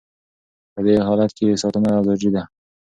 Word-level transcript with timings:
په 0.73 0.79
دې 0.85 0.95
حالت 1.07 1.31
کې 1.37 1.59
ساتنه 1.61 1.89
ضروري 2.07 2.29
ده. 2.35 2.43